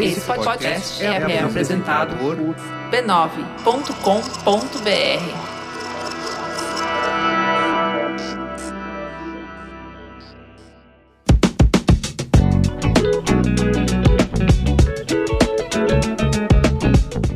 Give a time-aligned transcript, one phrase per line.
[0.00, 2.36] Esse podcast é, é apresentado por
[2.90, 3.62] b9.com.br.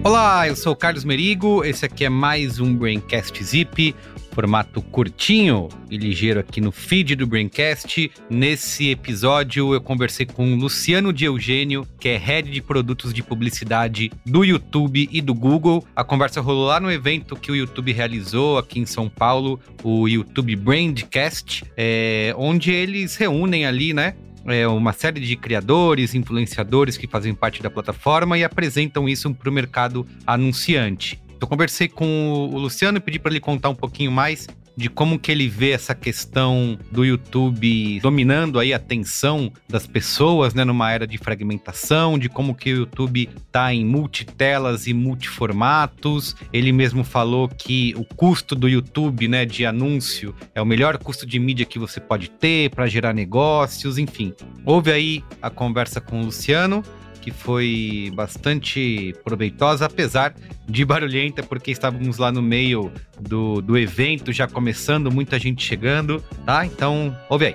[0.02, 3.94] Olá, eu sou o Carlos Merigo, esse aqui é mais um Braincast Zip,
[4.36, 8.10] formato curtinho e ligeiro aqui no feed do Braincast.
[8.28, 13.22] Nesse episódio eu conversei com o Luciano de Eugênio, que é head de produtos de
[13.22, 15.82] publicidade do YouTube e do Google.
[15.96, 20.06] A conversa rolou lá no evento que o YouTube realizou aqui em São Paulo, o
[20.06, 27.06] YouTube Brandcast, é, onde eles reúnem ali, né, é, uma série de criadores, influenciadores que
[27.06, 31.24] fazem parte da plataforma e apresentam isso para o mercado anunciante.
[31.40, 35.18] Eu conversei com o Luciano e pedi para ele contar um pouquinho mais de como
[35.18, 40.92] que ele vê essa questão do YouTube dominando aí a atenção das pessoas, né, numa
[40.92, 46.36] era de fragmentação, de como que o YouTube tá em multitelas e multiformatos.
[46.52, 51.24] Ele mesmo falou que o custo do YouTube, né, de anúncio é o melhor custo
[51.24, 54.34] de mídia que você pode ter para gerar negócios, enfim.
[54.64, 56.82] Houve aí a conversa com o Luciano
[57.26, 60.32] que foi bastante proveitosa, apesar
[60.64, 66.22] de barulhenta, porque estávamos lá no meio do, do evento, já começando, muita gente chegando,
[66.44, 66.64] tá?
[66.64, 67.54] Então, ouve aí.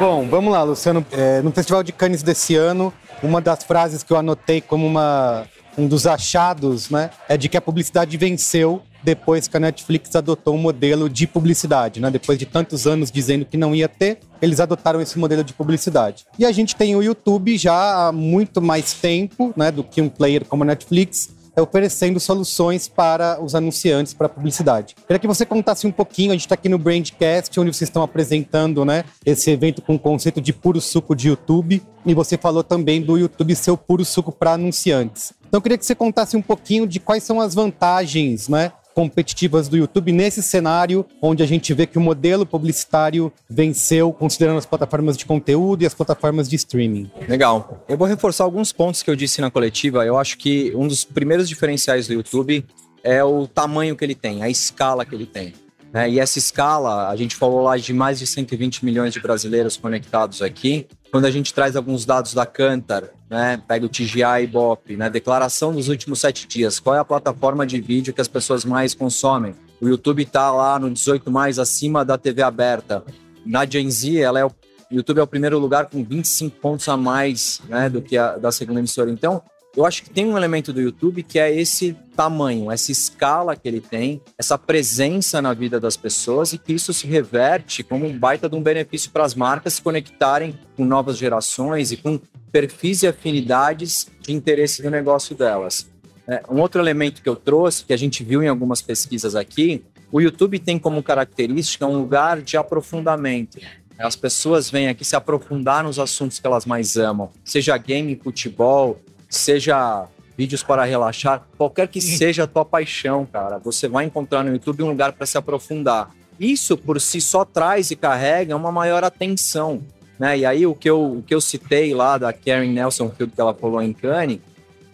[0.00, 1.04] Bom, vamos lá, Luciano.
[1.12, 2.90] É, no Festival de Cannes desse ano,
[3.22, 5.44] uma das frases que eu anotei como uma,
[5.76, 10.54] um dos achados né, é de que a publicidade venceu depois que a Netflix adotou
[10.54, 12.10] um modelo de publicidade, né?
[12.10, 16.24] Depois de tantos anos dizendo que não ia ter, eles adotaram esse modelo de publicidade.
[16.38, 20.08] E a gente tem o YouTube já há muito mais tempo, né, do que um
[20.08, 24.96] player como a Netflix, é oferecendo soluções para os anunciantes, para a publicidade.
[25.06, 28.02] Queria que você contasse um pouquinho, a gente está aqui no Brandcast, onde vocês estão
[28.02, 32.64] apresentando né, esse evento com o conceito de puro suco de YouTube, e você falou
[32.64, 35.32] também do YouTube ser o puro suco para anunciantes.
[35.54, 39.68] Então eu queria que você contasse um pouquinho de quais são as vantagens né, competitivas
[39.68, 44.66] do YouTube nesse cenário onde a gente vê que o modelo publicitário venceu, considerando as
[44.66, 47.08] plataformas de conteúdo e as plataformas de streaming.
[47.28, 47.84] Legal.
[47.88, 50.04] Eu vou reforçar alguns pontos que eu disse na coletiva.
[50.04, 52.66] Eu acho que um dos primeiros diferenciais do YouTube
[53.04, 55.54] é o tamanho que ele tem, a escala que ele tem.
[55.94, 56.10] Né?
[56.10, 60.42] E essa escala, a gente falou lá de mais de 120 milhões de brasileiros conectados
[60.42, 60.88] aqui.
[61.12, 65.08] Quando a gente traz alguns dados da Cantar, né, pega o TGI e Ibope, né,
[65.08, 68.92] declaração dos últimos sete dias, qual é a plataforma de vídeo que as pessoas mais
[68.92, 69.54] consomem?
[69.80, 73.04] O YouTube está lá no 18 mais acima da TV aberta.
[73.46, 74.50] Na Gen Z, ela é o
[74.90, 78.36] o YouTube é o primeiro lugar com 25 pontos a mais né, do que a
[78.36, 79.10] da segunda emissora.
[79.10, 79.42] Então,
[79.76, 83.66] eu acho que tem um elemento do YouTube que é esse tamanho, essa escala que
[83.66, 88.16] ele tem, essa presença na vida das pessoas e que isso se reverte como um
[88.16, 92.20] baita de um benefício para as marcas se conectarem com novas gerações e com
[92.52, 95.90] perfis e afinidades de interesse do negócio delas.
[96.26, 99.84] É, um outro elemento que eu trouxe, que a gente viu em algumas pesquisas aqui,
[100.10, 103.58] o YouTube tem como característica um lugar de aprofundamento.
[103.98, 109.00] As pessoas vêm aqui se aprofundar nos assuntos que elas mais amam, seja game, futebol,
[109.36, 110.06] seja
[110.36, 114.82] vídeos para relaxar, qualquer que seja a tua paixão, cara, você vai encontrar no YouTube
[114.82, 116.10] um lugar para se aprofundar.
[116.38, 119.80] Isso por si só traz e carrega uma maior atenção,
[120.18, 120.38] né?
[120.38, 123.40] E aí o que eu, o que eu citei lá da Karen Nelson Field que
[123.40, 124.40] ela falou em Cannes,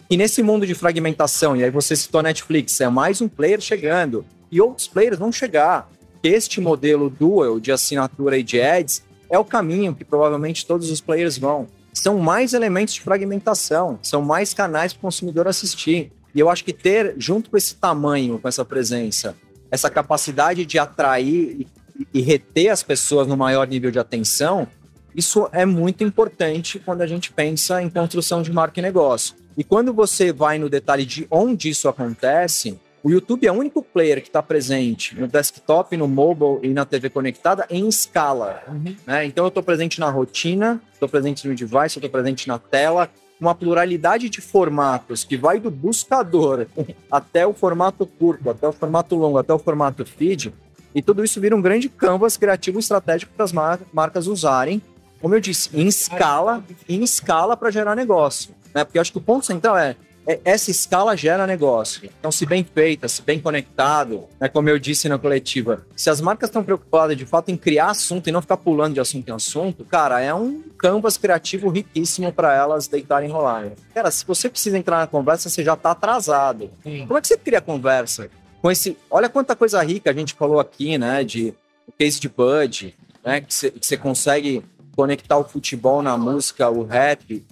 [0.09, 3.61] e nesse mundo de fragmentação, e aí você citou a Netflix, é mais um player
[3.61, 5.89] chegando, e outros players vão chegar.
[6.21, 11.01] Este modelo dual de assinatura e de ads é o caminho que provavelmente todos os
[11.01, 16.11] players vão são mais elementos de fragmentação, são mais canais para o consumidor assistir.
[16.33, 19.35] E eu acho que ter, junto com esse tamanho, com essa presença,
[19.69, 21.67] essa capacidade de atrair
[22.13, 24.67] e, reter as pessoas no maior nível de atenção,
[25.15, 29.35] isso é muito importante quando a gente pensa em construção de marca e negócio.
[29.57, 33.81] E quando você vai no detalhe de onde isso acontece, o YouTube é o único
[33.81, 38.61] player que está presente no desktop, no mobile e na TV conectada em escala.
[38.67, 38.95] Uhum.
[39.07, 39.25] Né?
[39.25, 43.09] Então eu estou presente na rotina, estou presente no device, estou presente na tela,
[43.39, 46.67] uma pluralidade de formatos que vai do buscador
[47.11, 50.53] até o formato curto, até o formato longo, até o formato feed.
[50.93, 54.79] E tudo isso vira um grande canvas criativo estratégico para as mar marcas usarem,
[55.19, 58.53] como eu disse, em escala, em escala para gerar negócio.
[58.73, 58.83] Né?
[58.83, 59.95] Porque eu acho que o ponto central é,
[60.45, 62.09] essa escala gera negócio.
[62.19, 66.21] Então, se bem feita, se bem conectado, né, como eu disse na coletiva, se as
[66.21, 69.33] marcas estão preocupadas de fato em criar assunto e não ficar pulando de assunto em
[69.33, 73.73] assunto, cara, é um canvas criativo riquíssimo para elas deitarem e rolarem.
[73.93, 76.69] Cara, se você precisa entrar na conversa, você já está atrasado.
[76.83, 77.05] Sim.
[77.07, 78.29] Como é que você cria conversa?
[78.61, 81.53] Com esse, olha quanta coisa rica a gente falou aqui, né, de
[81.97, 84.63] case de Bud, né, que você consegue
[84.95, 87.43] conectar o futebol na música, o rap,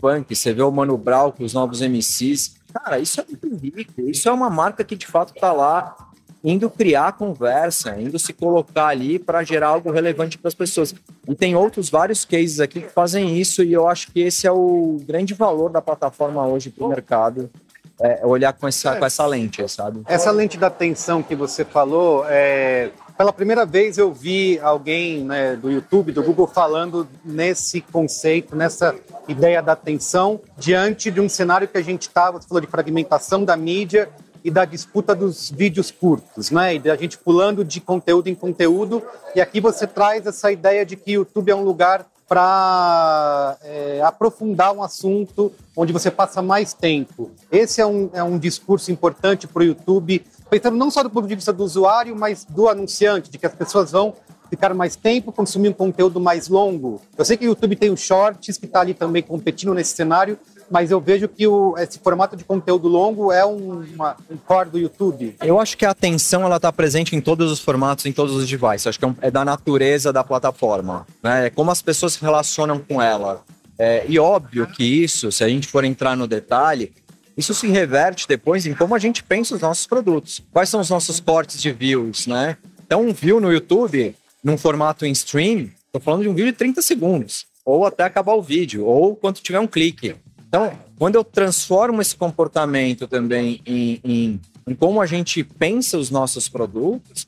[0.00, 2.56] funk, você vê o Mano Brown com os novos MCs.
[2.72, 4.00] Cara, isso é muito rico.
[4.02, 5.96] Isso é uma marca que de fato tá lá
[6.44, 10.94] indo criar conversa, indo se colocar ali para gerar algo relevante para as pessoas.
[11.26, 14.52] E tem outros vários cases aqui que fazem isso e eu acho que esse é
[14.52, 17.50] o grande valor da plataforma hoje para o mercado.
[17.98, 20.02] É olhar com essa, com essa lente, sabe?
[20.06, 25.56] Essa lente da atenção que você falou, é, pela primeira vez eu vi alguém né,
[25.56, 28.94] do YouTube, do Google, falando nesse conceito, nessa
[29.26, 33.44] ideia da atenção, diante de um cenário que a gente estava, você falou de fragmentação
[33.44, 34.08] da mídia
[34.44, 36.74] e da disputa dos vídeos curtos, né?
[36.74, 39.02] E da gente pulando de conteúdo em conteúdo.
[39.34, 44.00] E aqui você traz essa ideia de que o YouTube é um lugar para é,
[44.04, 47.30] aprofundar um assunto onde você passa mais tempo.
[47.50, 51.26] Esse é um, é um discurso importante para o YouTube, pensando não só do ponto
[51.26, 54.14] de vista do usuário, mas do anunciante, de que as pessoas vão
[54.48, 57.00] ficar mais tempo, consumir um conteúdo mais longo.
[57.16, 60.38] Eu sei que o YouTube tem o Shorts, que está ali também competindo nesse cenário,
[60.70, 64.70] mas eu vejo que o, esse formato de conteúdo longo é um, uma, um core
[64.70, 65.36] do YouTube.
[65.40, 68.48] Eu acho que a atenção ela está presente em todos os formatos, em todos os
[68.48, 68.86] devices.
[68.86, 71.46] Acho que é, um, é da natureza da plataforma, né?
[71.46, 73.42] É como as pessoas se relacionam com ela.
[73.78, 76.92] É, e óbvio que isso, se a gente for entrar no detalhe,
[77.36, 80.40] isso se reverte depois em como a gente pensa os nossos produtos.
[80.50, 82.56] Quais são os nossos cortes de views, né?
[82.86, 86.58] Então, um view no YouTube, num formato em stream, estou falando de um vídeo de
[86.58, 90.14] 30 segundos, ou até acabar o vídeo, ou quando tiver um clique.
[90.48, 96.10] Então, quando eu transformo esse comportamento também em, em, em como a gente pensa os
[96.10, 97.26] nossos produtos,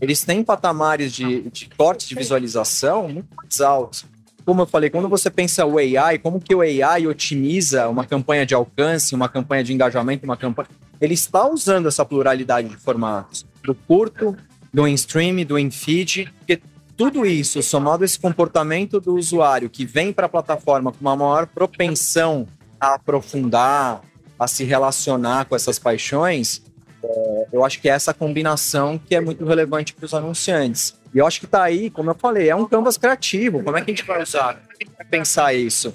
[0.00, 4.04] eles têm patamares de, de corte de visualização muito mais altos.
[4.48, 8.46] Como eu falei, quando você pensa o AI, como que o AI otimiza uma campanha
[8.46, 10.70] de alcance, uma campanha de engajamento, uma campanha.
[10.98, 14.34] Ele está usando essa pluralidade de formatos, do curto,
[14.72, 16.62] do in-stream, do in-feed, porque
[16.96, 21.14] tudo isso, somado a esse comportamento do usuário que vem para a plataforma com uma
[21.14, 22.48] maior propensão
[22.80, 24.00] a aprofundar,
[24.38, 26.62] a se relacionar com essas paixões,
[27.04, 30.94] é, eu acho que é essa combinação que é muito relevante para os anunciantes.
[31.14, 33.62] E eu acho que está aí, como eu falei, é um canvas criativo.
[33.62, 34.60] Como é que a gente vai usar?
[34.98, 35.94] É pensar isso?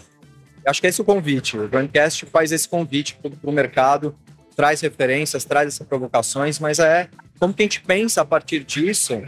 [0.63, 1.57] Eu acho que é esse o convite.
[1.57, 4.15] O Brandcast faz esse convite para o mercado,
[4.55, 9.21] traz referências, traz essas provocações, mas é como que a gente pensa a partir disso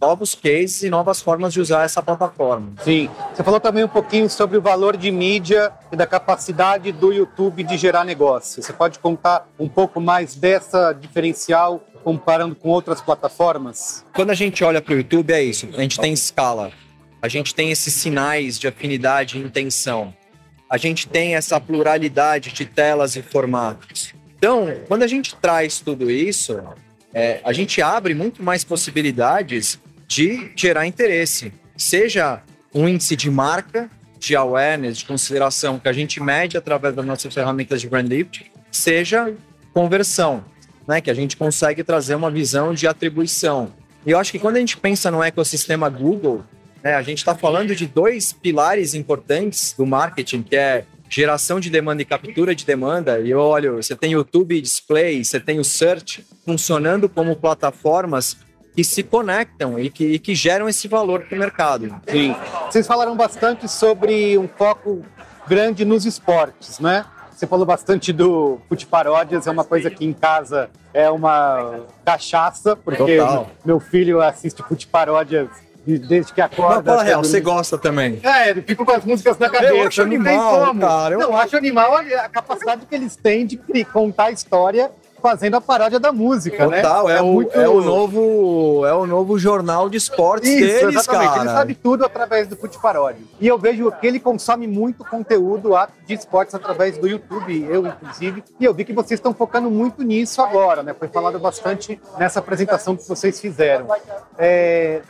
[0.00, 2.72] novos cases e novas formas de usar essa plataforma.
[2.82, 3.10] Sim.
[3.34, 7.62] Você falou também um pouquinho sobre o valor de mídia e da capacidade do YouTube
[7.64, 8.62] de gerar negócio.
[8.62, 14.04] Você pode contar um pouco mais dessa diferencial comparando com outras plataformas?
[14.14, 15.68] Quando a gente olha para o YouTube, é isso.
[15.72, 16.70] A gente tem escala.
[17.22, 20.14] A gente tem esses sinais de afinidade e intenção.
[20.68, 24.14] A gente tem essa pluralidade de telas e formatos.
[24.36, 26.62] Então, quando a gente traz tudo isso,
[27.14, 31.52] é, a gente abre muito mais possibilidades de gerar interesse.
[31.76, 32.42] Seja
[32.74, 37.32] um índice de marca, de awareness, de consideração que a gente mede através das nossas
[37.32, 39.32] ferramentas de brand lift, seja
[39.72, 40.44] conversão,
[40.86, 43.72] né, que a gente consegue trazer uma visão de atribuição.
[44.06, 46.44] E eu acho que quando a gente pensa no ecossistema Google,
[46.82, 51.70] né, a gente está falando de dois pilares importantes do marketing, que é geração de
[51.70, 56.24] demanda e captura de demanda, e olha, você tem YouTube Display, você tem o Search
[56.44, 58.36] funcionando como plataformas
[58.74, 61.94] que se conectam e que, e que geram esse valor para o mercado.
[62.08, 62.34] Sim.
[62.68, 65.04] Vocês falaram bastante sobre um foco
[65.46, 67.04] grande nos esportes, né?
[67.34, 72.76] Você falou bastante do Fute Paródias, é uma coisa que em casa é uma cachaça,
[72.76, 73.50] porque Total.
[73.64, 75.48] meu filho assiste Fute Paródias
[75.84, 76.76] desde que acorda.
[76.76, 78.20] Não, fala real, você gosta também.
[78.22, 79.74] É, eu fico com as músicas na cabeça.
[79.74, 81.14] Eu acho animal, cara.
[81.14, 81.20] Eu...
[81.20, 83.58] Não, acho animal a capacidade que eles têm de
[83.92, 84.90] contar a história
[85.24, 86.82] fazendo a paródia da música, né?
[86.82, 87.14] Total, né?
[87.14, 87.58] É, é, o, muito...
[87.58, 91.30] é, o novo, é o novo jornal de esportes Isso, deles, exatamente.
[91.30, 91.40] cara.
[91.40, 93.22] Ele sabe tudo através do Fute Paródia.
[93.40, 95.70] E eu vejo que ele consome muito conteúdo
[96.06, 98.44] de esportes através do YouTube, eu inclusive.
[98.60, 100.92] E eu vi que vocês estão focando muito nisso agora, né?
[100.92, 103.86] Foi falado bastante nessa apresentação que vocês fizeram.
[104.36, 105.00] É...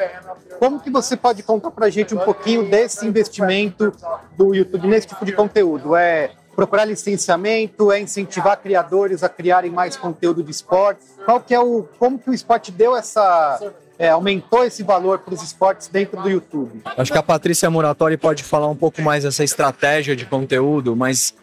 [0.61, 3.93] Como que você pode contar pra gente um pouquinho desse investimento
[4.39, 5.97] do YouTube nesse tipo de conteúdo?
[5.97, 11.03] É procurar licenciamento, é incentivar criadores a criarem mais conteúdo de esporte.
[11.25, 15.35] Qual que é o como que o esporte deu essa é, aumentou esse valor para
[15.35, 16.83] os esportes dentro do YouTube?
[16.97, 21.35] Acho que a Patrícia Muratori pode falar um pouco mais dessa estratégia de conteúdo, mas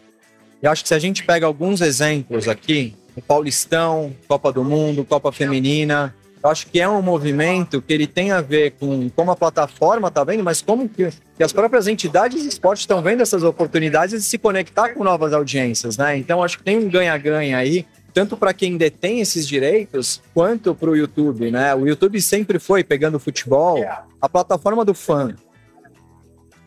[0.62, 5.04] eu acho que se a gente pega alguns exemplos aqui, o Paulistão, Copa do Mundo,
[5.04, 9.30] Copa Feminina, eu acho que é um movimento que ele tem a ver com como
[9.30, 13.22] a plataforma está vendo, mas como que, que, as próprias entidades de esporte estão vendo
[13.22, 16.16] essas oportunidades de se conectar com novas audiências, né?
[16.16, 20.90] Então acho que tem um ganha-ganha aí, tanto para quem detém esses direitos, quanto para
[20.90, 21.74] o YouTube, né?
[21.76, 23.84] O YouTube sempre foi, pegando futebol,
[24.20, 25.32] a plataforma do fã.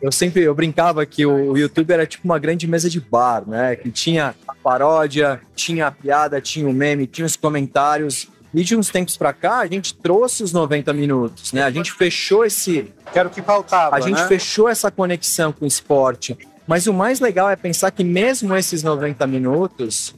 [0.00, 3.76] eu sempre eu brincava que o YouTube era tipo uma grande mesa de bar, né?
[3.76, 8.34] Que tinha a paródia, tinha a piada, tinha o meme, tinha os comentários.
[8.56, 11.62] E de uns tempos para cá, a gente trouxe os 90 minutos, né?
[11.62, 12.90] A gente fechou esse.
[13.12, 13.94] Quero que faltava.
[13.94, 14.26] A gente né?
[14.26, 16.34] fechou essa conexão com o esporte.
[16.66, 20.14] Mas o mais legal é pensar que mesmo esses 90 minutos,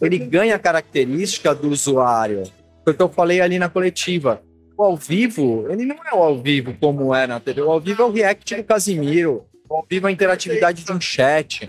[0.00, 2.44] ele ganha a característica do usuário.
[2.82, 4.40] Foi o que eu falei ali na coletiva.
[4.74, 7.60] O ao vivo, ele não é o ao vivo como é na TV.
[7.60, 9.44] O ao vivo é o react do Casimiro.
[9.68, 11.68] O ao vivo é a interatividade de um chat.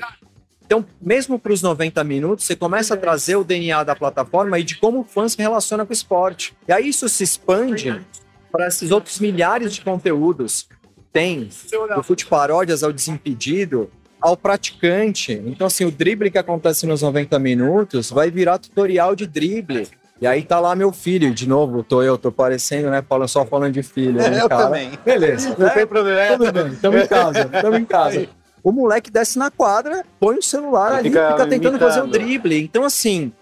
[0.65, 4.63] Então, mesmo para os 90 minutos, você começa a trazer o DNA da plataforma e
[4.63, 6.55] de como o fã se relaciona com o esporte.
[6.67, 8.01] E aí isso se expande
[8.51, 10.67] para esses outros milhares de conteúdos.
[11.11, 11.49] Tem
[11.95, 13.89] do fute paródias ao desimpedido,
[14.19, 15.33] ao praticante.
[15.45, 19.87] Então, assim, o drible que acontece nos 90 minutos vai virar tutorial de drible.
[20.21, 23.45] E aí tá lá meu filho, de novo, tô eu, tô parecendo, né, Paulo, só
[23.45, 24.13] falando de filho.
[24.13, 24.63] Né, eu cara?
[24.65, 24.91] também.
[25.03, 26.37] Beleza, Não tem problema.
[26.37, 28.27] tudo bem, tamo em casa, tamo em casa.
[28.63, 31.79] O moleque desce na quadra, põe o celular ali, Fica fica, tentando imitando.
[31.79, 32.63] fazer o drible.
[32.63, 33.33] Então, assim,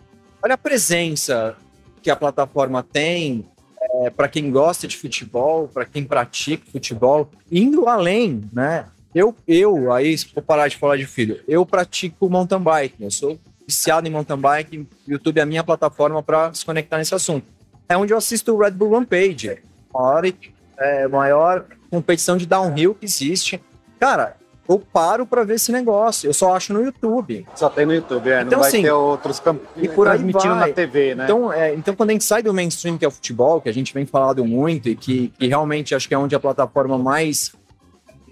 [0.43, 1.55] olha a presença
[2.01, 3.47] que a plataforma tem
[3.79, 8.85] é, para quem gosta de futebol, para quem pratica futebol, indo além, né?
[9.13, 13.11] Eu, eu, aí, se for parar de falar de filho, eu pratico mountain bike, eu
[13.11, 13.37] sou
[13.67, 17.45] viciado em mountain bike, YouTube é a minha plataforma para se conectar nesse assunto.
[17.87, 19.59] É onde eu assisto o Red Bull Rampage,
[19.93, 20.23] maior,
[20.77, 23.61] é, maior competição de downhill que existe.
[23.99, 24.37] Cara,
[24.67, 27.45] eu paro para ver esse negócio, eu só acho no YouTube.
[27.55, 28.41] Só tem no YouTube, é.
[28.41, 31.23] Então, não vai assim, ter outros campos e por transmitindo na TV, né?
[31.25, 33.73] Então, é, então, quando a gente sai do mainstream, que é o futebol, que a
[33.73, 37.53] gente vem falando muito e que, que realmente acho que é onde a plataforma mais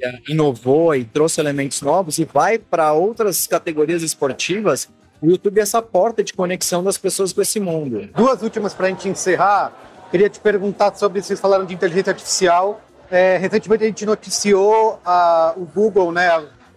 [0.01, 4.87] é, inovou e trouxe elementos novos e vai para outras categorias esportivas,
[5.21, 8.09] o YouTube é essa porta de conexão das pessoas com esse mundo.
[8.15, 9.73] Duas últimas para a gente encerrar.
[10.09, 12.81] Queria te perguntar sobre, vocês falaram de inteligência artificial.
[13.11, 16.29] É, recentemente a gente noticiou a- o Google, né,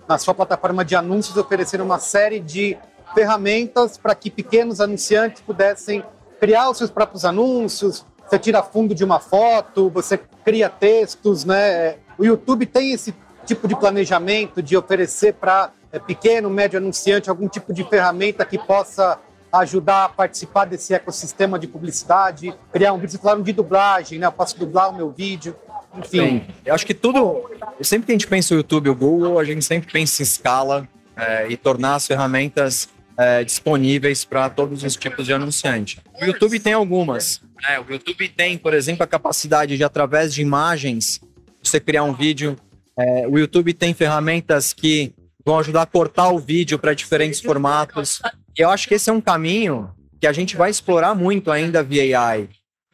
[0.09, 2.77] na sua plataforma de anúncios, oferecer uma série de
[3.15, 6.03] ferramentas para que pequenos anunciantes pudessem
[6.41, 8.07] criar os seus próprios anúncios.
[8.27, 11.97] Você tira fundo de uma foto, você cria textos, né?
[12.19, 15.71] O YouTube tem esse tipo de planejamento de oferecer para
[16.07, 19.19] pequeno, médio anunciante algum tipo de ferramenta que possa
[19.53, 24.27] ajudar a participar desse ecossistema de publicidade, criar um vídeo, falaram de dublagem, né?
[24.27, 25.55] Eu posso dublar o meu vídeo,
[25.99, 26.43] enfim.
[26.65, 27.51] Eu acho que tudo.
[27.81, 30.89] Sempre que a gente pensa o YouTube, o Google, a gente sempre pensa em escala
[31.17, 35.99] é, e tornar as ferramentas é, disponíveis para todos os tipos de anunciante.
[36.21, 37.41] O YouTube tem algumas.
[37.63, 37.81] né?
[37.81, 41.21] O YouTube tem, por exemplo, a capacidade de, através de imagens,
[41.63, 42.57] você criar um vídeo.
[42.99, 45.13] É, o YouTube tem ferramentas que
[45.45, 48.21] vão ajudar a cortar o vídeo para diferentes formatos.
[48.57, 51.83] E eu acho que esse é um caminho que a gente vai explorar muito ainda
[51.83, 52.49] via AI.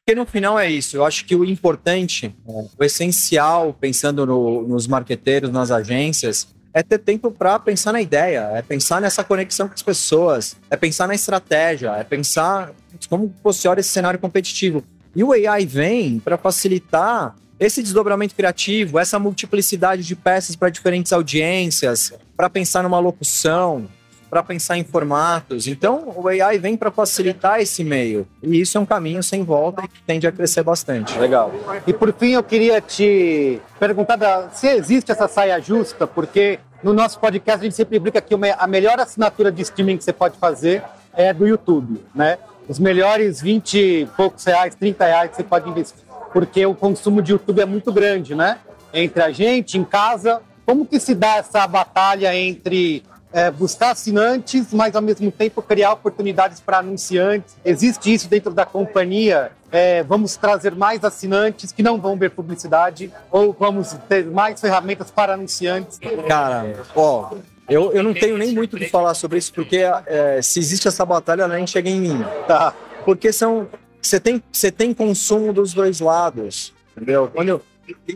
[0.08, 0.96] Porque no final é isso.
[0.96, 6.96] Eu acho que o importante, o essencial, pensando no- nos marqueteiros, nas agências, é ter
[6.96, 11.14] tempo para pensar na ideia, é pensar nessa conexão com as pessoas, é pensar na
[11.14, 12.72] estratégia, é pensar
[13.10, 14.82] como posiciona esse cenário competitivo.
[15.14, 21.12] E o AI vem para facilitar esse desdobramento criativo, essa multiplicidade de peças para diferentes
[21.12, 23.86] audiências, para pensar numa locução,
[24.28, 25.66] para pensar em formatos.
[25.66, 28.26] Então, o AI vem para facilitar esse meio.
[28.42, 31.18] E isso é um caminho sem volta e que tende a crescer bastante.
[31.18, 31.52] Legal.
[31.86, 37.18] E por fim, eu queria te perguntar se existe essa saia justa, porque no nosso
[37.18, 40.82] podcast a gente sempre brinca que a melhor assinatura de streaming que você pode fazer
[41.14, 42.38] é do YouTube, né?
[42.68, 47.22] Os melhores 20 e poucos reais, 30 reais que você pode investir, porque o consumo
[47.22, 48.58] de YouTube é muito grande, né?
[48.92, 50.40] Entre a gente, em casa.
[50.64, 55.92] Como que se dá essa batalha entre é, buscar assinantes, mas ao mesmo tempo criar
[55.92, 57.56] oportunidades para anunciantes.
[57.64, 59.52] Existe isso dentro da companhia?
[59.70, 65.10] É, vamos trazer mais assinantes que não vão ver publicidade ou vamos ter mais ferramentas
[65.10, 65.98] para anunciantes?
[66.26, 67.32] Cara, ó,
[67.68, 70.88] eu, eu não tenho nem muito o que falar sobre isso, porque é, se existe
[70.88, 72.24] essa batalha, ela nem chega em mim.
[72.46, 72.72] Tá.
[73.04, 73.68] Porque são.
[74.00, 76.72] Você tem, você tem consumo dos dois lados.
[76.96, 77.30] Entendeu?
[77.32, 77.62] Quando eu,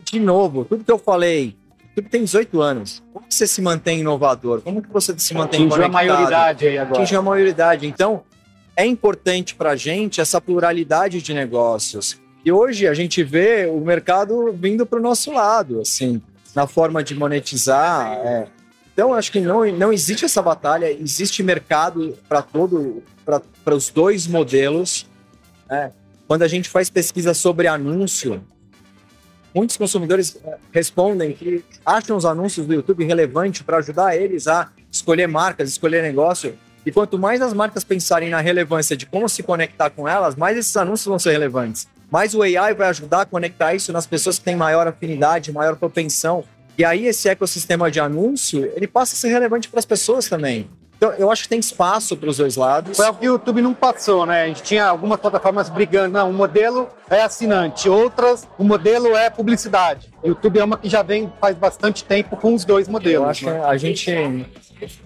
[0.04, 1.56] de novo, tudo que eu falei,
[1.94, 3.02] tudo tem 18 anos.
[3.12, 4.60] Como você se mantém inovador?
[4.62, 5.92] Como que você se mantém Atingiu a conectado?
[5.92, 7.00] maioridade aí agora.
[7.00, 7.86] atingir a maioridade.
[7.86, 8.22] Então,
[8.76, 12.18] é importante para a gente essa pluralidade de negócios.
[12.44, 16.20] E hoje a gente vê o mercado vindo para o nosso lado, assim,
[16.54, 18.12] na forma de monetizar.
[18.24, 18.46] é.
[18.94, 24.26] Então, acho que não, não existe essa batalha, existe mercado para todo, para os dois
[24.26, 25.06] modelos.
[25.68, 25.92] né?
[26.28, 28.44] Quando a gente faz pesquisa sobre anúncio,
[29.54, 34.70] muitos consumidores eh, respondem que acham os anúncios do YouTube relevantes para ajudar eles a
[34.90, 36.54] escolher marcas, escolher negócio.
[36.84, 40.56] E quanto mais as marcas pensarem na relevância de como se conectar com elas, mais
[40.56, 41.86] esses anúncios vão ser relevantes.
[42.10, 45.76] Mais o AI vai ajudar a conectar isso nas pessoas que têm maior afinidade, maior
[45.76, 46.44] propensão
[46.76, 50.68] E aí esse ecossistema de anúncio, ele passa a ser relevante para as pessoas também.
[51.02, 52.96] Então, eu acho que tem espaço para os dois lados.
[52.96, 54.44] Foi o que o YouTube não passou, né?
[54.44, 56.12] A gente tinha algumas plataformas brigando.
[56.12, 60.08] Não, um modelo é assinante, outras, o modelo é publicidade.
[60.22, 63.24] O YouTube é uma que já vem faz bastante tempo com os dois modelos.
[63.24, 63.58] Eu acho né?
[63.58, 64.46] que a gente,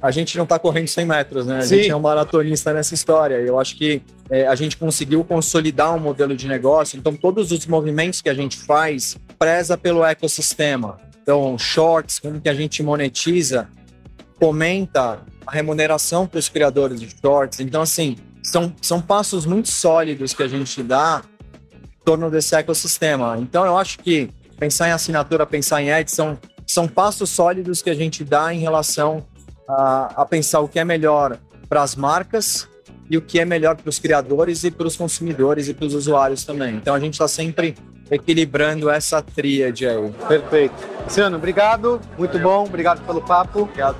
[0.02, 1.60] a gente não está correndo 100 metros, né?
[1.60, 1.76] A Sim.
[1.76, 3.36] gente é um maratonista nessa história.
[3.36, 6.98] Eu acho que é, a gente conseguiu consolidar um modelo de negócio.
[6.98, 10.98] Então, todos os movimentos que a gente faz preza pelo ecossistema.
[11.22, 13.66] Então, shorts, como que a gente monetiza,
[14.38, 17.60] fomenta a remuneração para os criadores de shorts.
[17.60, 21.22] Então, assim, são, são passos muito sólidos que a gente dá
[21.72, 23.36] em torno desse ecossistema.
[23.38, 27.90] Então, eu acho que pensar em assinatura, pensar em ads, são, são passos sólidos que
[27.90, 29.24] a gente dá em relação
[29.68, 31.38] a, a pensar o que é melhor
[31.68, 32.68] para as marcas
[33.08, 35.94] e o que é melhor para os criadores e para os consumidores e para os
[35.94, 36.74] usuários também.
[36.74, 37.74] Então, a gente está sempre
[38.10, 40.10] equilibrando essa tríade aí.
[40.28, 40.74] Perfeito.
[41.04, 42.00] Luciano, obrigado.
[42.18, 42.64] Muito bom.
[42.64, 43.62] Obrigado pelo papo.
[43.62, 43.96] Obrigado.